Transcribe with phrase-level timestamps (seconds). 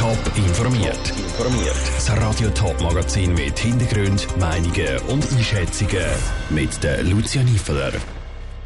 [0.00, 1.10] Top informiert.
[1.10, 1.76] Informiert.
[1.94, 6.06] Das Radio Top Magazin mit Hintergrund, Meinungen und Einschätzungen
[6.48, 7.92] mit der Lucia Niefeler.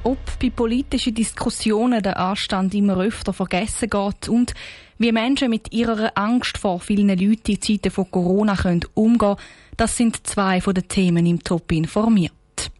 [0.04, 4.54] Ob bei politischen Diskussionen der Anstand immer öfter vergessen geht und
[4.98, 9.34] wie Menschen mit ihrer Angst vor vielen Leuten in Zeiten von Corona können umgehen,
[9.76, 12.70] das sind zwei von den Themen im Top informiert.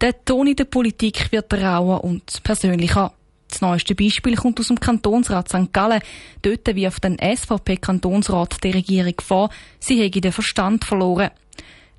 [0.00, 3.12] Der Ton in der Politik wird rauer und persönlicher.
[3.48, 5.72] Das neueste Beispiel kommt aus dem Kantonsrat St.
[5.72, 6.02] Gallen.
[6.42, 11.30] Dort wirft ein SVP-Kantonsrat der Regierung vor, sie hätte den Verstand verloren.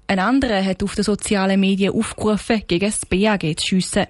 [0.08, 4.08] Ein anderer hat auf den sozialen Medien aufgerufen, gegen das BAG zu schiessen.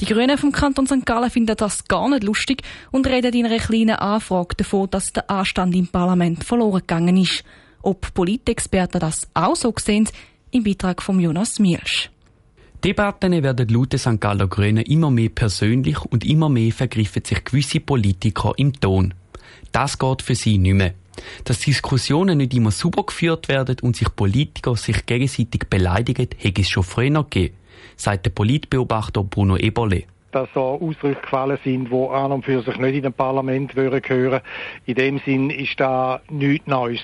[0.00, 1.04] Die Grünen vom Kanton St.
[1.04, 5.28] Gallen finden das gar nicht lustig und reden in einer kleinen Anfrage davon, dass der
[5.28, 7.42] Anstand im Parlament verloren gegangen ist.
[7.82, 10.08] Ob Politexperten das auch so sehen,
[10.50, 12.10] im Beitrag von Jonas Mielsch.
[12.84, 14.20] Debatten werden laut St.
[14.20, 19.14] Galler Grünen immer mehr persönlich und immer mehr vergriffen sich gewisse Politiker im Ton.
[19.72, 20.94] Das geht für sie nicht mehr.
[21.42, 26.68] Dass Diskussionen nicht immer super geführt werden und sich Politiker sich gegenseitig beleidigen, hätte es
[26.68, 27.54] schon früher gegeben,
[27.96, 32.78] sagt der Politbeobachter Bruno Eberle dass so Ausdrücke gefallen sind, die an und für sich
[32.78, 34.40] nicht in ein Parlament gehören.
[34.86, 37.02] In dem Sinn ist da nichts Neues.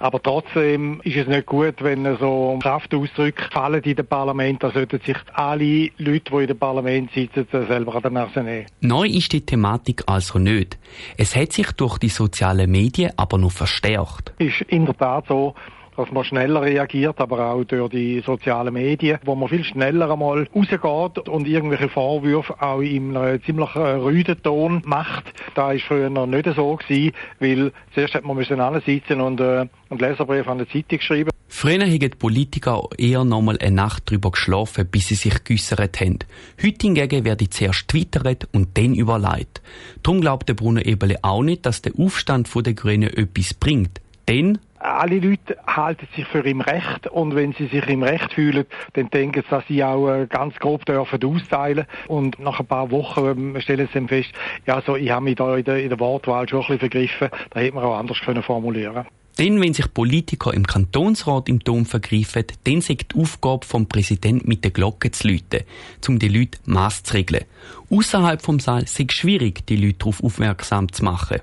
[0.00, 4.62] Aber trotzdem ist es nicht gut, wenn so Kraftausdrücke fallen in dem Parlament.
[4.62, 8.66] Da sollten sich alle Leute, die in dem Parlament sitzen, selber an der Nase nehmen.
[8.80, 10.78] Neu ist die Thematik also nicht.
[11.16, 14.32] Es hat sich durch die sozialen Medien aber noch verstärkt.
[14.38, 15.54] Ist in der Tat so,
[15.98, 20.46] dass man schneller reagiert, aber auch durch die sozialen Medien, wo man viel schneller einmal
[20.54, 25.24] rausgeht und irgendwelche Vorwürfe auch in einem ziemlich äh, rüden Ton macht.
[25.56, 29.66] Da ist früher noch nicht so gewesen, weil zuerst hat man müssen sitzen und äh,
[29.90, 31.30] einen Leserbrief an die Zeitung geschrieben.
[31.48, 36.18] Früher haben Politiker eher noch mal eine Nacht drüber geschlafen, bis sie sich geäussert haben.
[36.62, 39.62] Heute hingegen werde zuerst twittert und dann überlegt.
[40.04, 44.00] Darum glaubt der Bruno Eberle auch nicht, dass der Aufstand der Grünen etwas bringt.
[44.28, 48.66] Denn alle Leute halten sich für im Recht und wenn sie sich im Recht fühlen,
[48.94, 52.90] dann denken sie, dass sie auch äh, ganz grob dürfen austeilen und nach ein paar
[52.90, 54.30] Wochen ähm, stellen sie dann fest,
[54.66, 57.28] ja, so, ich habe mich da in der, in der Wortwahl schon ein bisschen vergriffen,
[57.50, 59.06] da hätte man auch anders können formulieren
[59.38, 64.48] denn wenn sich Politiker im Kantonsrat im Dom vergreifen, dann sagt die Aufgabe vom Präsident
[64.48, 65.62] mit der Glocke zu läuten,
[66.08, 67.44] um die Leute Maß zu regeln.
[67.88, 71.38] Außerhalb vom Saal ist es schwierig, die Leute darauf aufmerksam zu machen.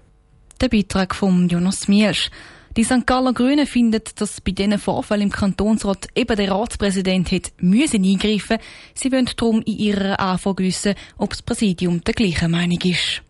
[0.59, 2.29] Der Beitrag von Jonas Mielsch.
[2.77, 3.07] Die St.
[3.07, 8.57] Galler Grünen finden, dass bei diesen Vorfällen im Kantonsrat eben der Ratspräsident hätte müssen eingreifen.
[8.93, 13.21] Sie wollen darum in ihrer Anfrage wissen, ob das Präsidium der gleichen Meinung ist.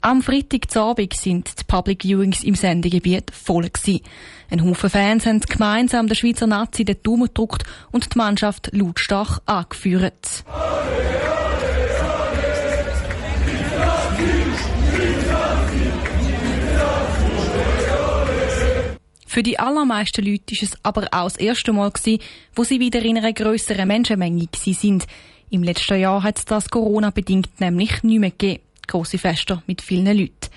[0.00, 4.02] Am Freitagabend sind die Public Viewings im Sendegebiet voll gewesen.
[4.48, 9.40] Ein Haufen Fans haben gemeinsam der Schweizer Nazi den Daumen gedruckt und die Mannschaft lautstark
[9.46, 10.44] angeführt.
[19.38, 22.20] Für die allermeisten Leute ist es aber auch das erste Mal gewesen,
[22.56, 25.06] wo sie wieder in einer grösseren Menschenmenge sind.
[25.48, 28.64] Im letzten Jahr hat es das Corona-bedingt nämlich nicht mehr gegeben.
[28.88, 30.50] Grosse Feste mit vielen Leuten.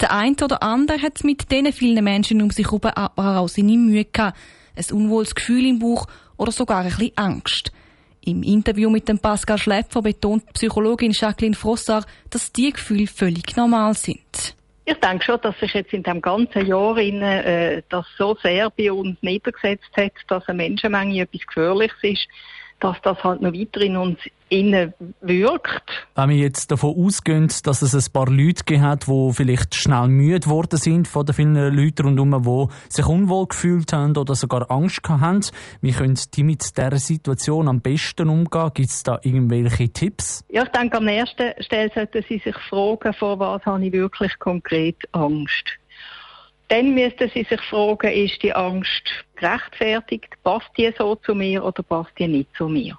[0.00, 3.76] Der eine oder andere hat mit diesen vielen Menschen um sich herum aber auch seine
[3.76, 4.38] Mühe gehabt.
[4.76, 6.06] Ein unwohles Gefühl im Bauch
[6.38, 7.70] oder sogar ein bisschen Angst.
[8.22, 13.92] Im Interview mit dem Pascal Schläpfer betont Psychologin Jacqueline Frossard, dass diese Gefühle völlig normal
[13.92, 14.56] sind.
[14.84, 18.68] Ich denke schon, dass sich jetzt in dem ganzen Jahr in, äh, das so sehr
[18.70, 22.28] bei uns niedergesetzt hat, dass eine Menschenmenge etwas Gefährliches ist
[22.82, 26.06] dass das halt noch weiter in uns innen wirkt.
[26.14, 30.08] Wenn wir jetzt davon ausgehen, dass es ein paar Leute gegeben hat, die vielleicht schnell
[30.08, 34.70] müde geworden sind von den vielen Leuten rundherum, die sich unwohl gefühlt haben oder sogar
[34.70, 35.40] Angst haben,
[35.80, 38.70] wie können die mit dieser Situation am besten umgehen?
[38.74, 40.44] Gibt es da irgendwelche Tipps?
[40.50, 44.38] Ja, ich denke, am ersten Stelle sollten Sie sich fragen, vor was habe ich wirklich
[44.38, 45.78] konkret Angst.
[46.72, 49.02] Dann müssten Sie sich fragen, ist die Angst
[49.36, 50.30] gerechtfertigt?
[50.42, 52.96] Passt die so zu mir oder passt die nicht zu mir?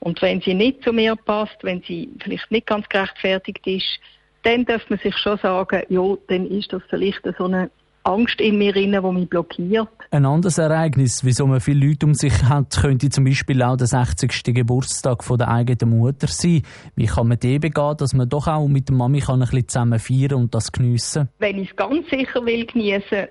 [0.00, 3.98] Und wenn sie nicht zu mir passt, wenn sie vielleicht nicht ganz gerechtfertigt ist,
[4.42, 7.70] dann darf man sich schon sagen, ja, dann ist das vielleicht so eine
[8.04, 9.88] Angst in mir drin, die mich blockiert.
[10.10, 13.86] Ein anderes Ereignis, wieso man viele Leute um sich hat, könnte zum Beispiel auch der
[13.86, 14.54] 60.
[14.54, 16.62] Geburtstag von der eigenen Mutter sein.
[16.96, 19.68] Wie kann man den begehen, dass man doch auch mit der Mami kann ein bisschen
[19.68, 21.30] zusammen feiern und das geniessen?
[21.38, 23.28] Wenn ich es ganz sicher will geniessen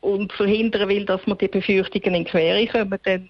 [0.00, 3.28] und verhindern will, dass man die Befürchtungen in Quere kommen, dann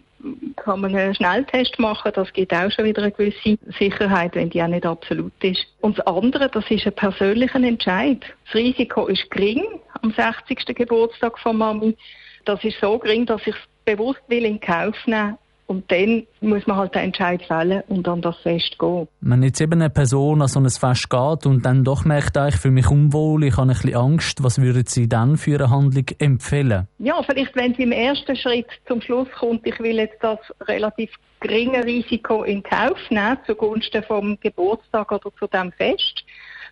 [0.57, 2.13] kann man einen Schnelltest machen.
[2.15, 5.67] Das gibt auch schon wieder eine gewisse Sicherheit, wenn die auch nicht absolut ist.
[5.81, 8.25] Und das andere, das ist ein persönlicher Entscheid.
[8.47, 9.65] Das Risiko ist gering
[10.03, 10.75] am 60.
[10.75, 11.97] Geburtstag von Mami.
[12.45, 16.67] Das ist so gering, dass ich es bewusst will in Kauf nehmen, Und dann muss
[16.67, 19.09] man halt den Entscheid fällen und an das Fest gehen.
[19.21, 22.49] Wenn jetzt eben eine Person an so ein Fest geht und dann doch merkt, ah,
[22.49, 25.71] ich fühle mich unwohl, ich habe ein bisschen Angst, was würden Sie dann für eine
[25.71, 26.87] Handlung empfehlen?
[26.99, 30.39] Ja, vielleicht wenn sie im ersten Schritt zum Schluss kommt, ich will jetzt das
[30.69, 36.25] relativ geringe Risiko in Kauf nehmen zugunsten vom Geburtstag oder zu dem Fest,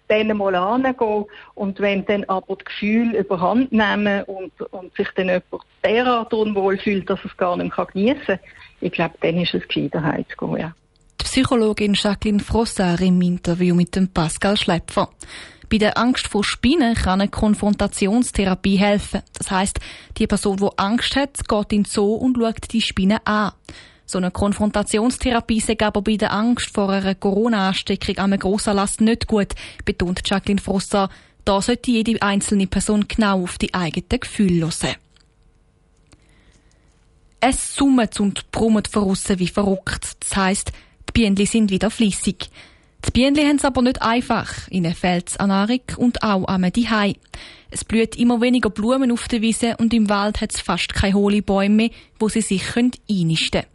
[0.08, 1.24] dann mal angehen
[1.54, 6.78] und wenn dann aber das Gefühl überhand nehmen und, und sich dann jemand derart unwohl
[6.78, 8.38] fühlt, dass es gar nicht mehr geniessen kann,
[8.80, 10.74] ich glaube, dann ist es gescheiter heimzugehen, ja.
[11.20, 15.08] Die Psychologin Jacqueline Frossard im Interview mit dem Pascal Schlepfer.
[15.70, 19.22] Bei der Angst vor Spinnen kann eine Konfrontationstherapie helfen.
[19.38, 19.80] Das heißt,
[20.18, 23.52] die Person, die Angst hat, geht in den Zoo und schaut die Spinne an.
[24.04, 29.26] So eine Konfrontationstherapie sei aber bei der Angst vor einer Corona-Ansteckung an einem Grossanlass nicht
[29.26, 29.54] gut,
[29.86, 31.10] betont Jacqueline Frossard.
[31.46, 34.96] Da sollte jede einzelne Person genau auf die eigenen Gefühle hören.
[37.54, 40.16] Es summt und brummt voraus wie verrückt.
[40.20, 40.72] Das heisst,
[41.06, 42.48] die Bienen sind wieder flüssig.
[43.04, 44.68] Die Bienen haben es aber nicht einfach.
[44.70, 47.14] Ihnen fehlt an Nahrung und auch am Hai.
[47.70, 51.12] Es blüht immer weniger Blumen auf der Wiese und im Wald hat es fast keine
[51.12, 53.66] hohle Bäume mehr, wo sie sich einnisten können.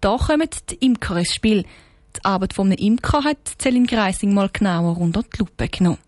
[0.00, 1.66] Da kommen die Imker ins Spiel.
[2.16, 5.98] Die Arbeit von einem Imker hat Celine Greising mal genauer unter die Lupe genommen.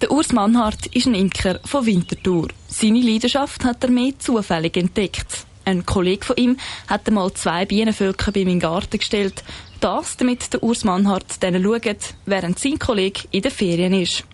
[0.00, 2.48] Der Urs Mannhardt ist ein Imker von Winterthur.
[2.68, 5.46] Seine Leidenschaft hat er mehr zufällig entdeckt.
[5.64, 6.56] Ein Kollege von ihm
[6.88, 9.44] hat einmal zwei Bienenvölker bei den Garten gestellt.
[9.80, 14.24] Das, damit der Urs Mannhardt denen schaut, während sein Kollege in den Ferien ist.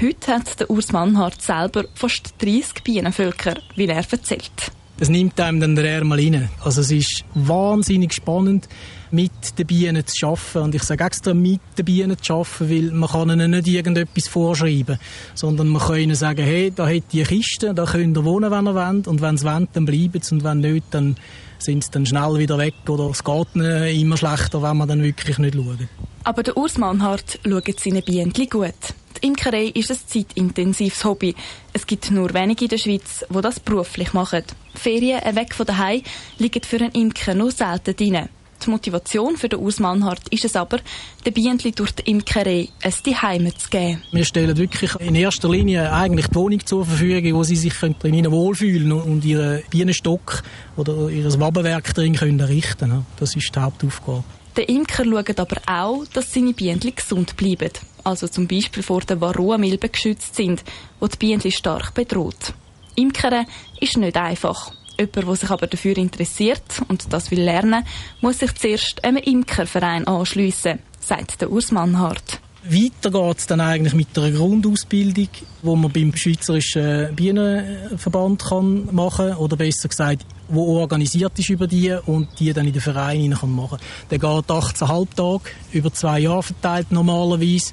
[0.00, 4.72] Heute hat der Urs Mannhardt selber fast 30 Bienenvölker, wie er erzählt.
[4.98, 6.48] Es nimmt einem dann der Ärmel rein.
[6.64, 8.66] Also es ist wahnsinnig spannend,
[9.10, 10.58] mit den Bienen zu arbeiten.
[10.58, 14.26] Und ich sage extra mit den Bienen zu arbeiten, weil man kann ihnen nicht irgendetwas
[14.26, 14.98] vorschreiben,
[15.34, 18.66] sondern man kann ihnen sagen, hey, da hat die Kiste, da könnt ihr wohnen, wenn
[18.66, 19.06] ihr wollt.
[19.06, 20.34] Und wenn sie wollen, dann bleiben sie.
[20.34, 21.16] Und wenn nicht, dann
[21.58, 22.74] sind sie dann schnell wieder weg.
[22.88, 25.88] Oder es geht ihnen immer schlechter, wenn man dann wirklich nicht schaut.
[26.24, 28.74] Aber der Urs Mannhardt schaut seine Bienen gut.
[29.22, 31.34] Die Imkerei ist ein zeitintensives Hobby.
[31.72, 34.42] Es gibt nur wenige in der Schweiz, die das beruflich machen.
[34.78, 36.02] Ferien weg von daheim
[36.38, 38.28] liegen für einen Imker nur selten drin.
[38.64, 40.78] Die Motivation für den Urs Mannhardt ist es aber,
[41.24, 44.02] den Bienen durch die Imkerei ein Zuhause zu geben.
[44.12, 48.30] Wir stellen wirklich in erster Linie eigentlich die Wohnung zur Verfügung, wo sie sich drin
[48.30, 50.42] wohlfühlen und ihren Bienenstock
[50.76, 54.24] oder ihr Wabenwerk drin können errichten Das ist die Hauptaufgabe.
[54.56, 57.70] Der Imker schaut aber auch, dass seine Bienen gesund bleiben.
[58.04, 60.64] Also zum Beispiel vor der Varroa-Milbe geschützt sind,
[60.98, 62.54] wo die Bienen stark bedroht.
[62.96, 63.46] Imkern
[63.80, 64.72] ist nicht einfach.
[64.98, 67.84] Jemand, der sich aber dafür interessiert und das will lernen,
[68.20, 72.40] muss sich zuerst einem Imkerverein anschliessen, sagt der Urs Mannhardt.
[72.68, 75.28] Weiter geht es dann eigentlich mit einer Grundausbildung,
[75.62, 81.68] wo man beim Schweizerischen Bienenverband kann machen kann, oder besser gesagt, wo organisiert ist über
[81.68, 83.78] die und die dann in den Verein kann machen
[84.10, 87.72] Der geht 18,5 Tage, über zwei Jahre verteilt normalerweise,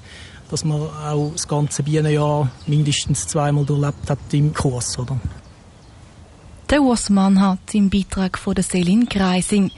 [0.49, 4.97] dass man auch das ganze Bienenjahr mindestens zweimal durchlebt hat im Kurs.
[4.99, 5.19] Oder?
[6.69, 9.71] Der Osman hat im Beitrag von der Selin Greising.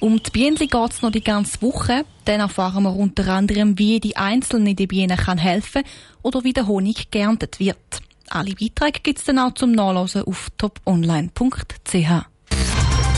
[0.00, 2.04] Um die Bienen geht es noch die ganze Woche.
[2.24, 5.82] Dann erfahren wir unter anderem, wie die einzelne die Bienen kann helfen
[6.22, 7.76] oder wie der Honig geerntet wird.
[8.30, 11.94] Alle Beiträge gibt es dann auch zum Nachlesen auf toponline.ch.